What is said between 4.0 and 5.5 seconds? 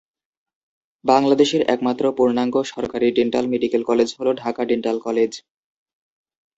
হলো Dhaka dental college.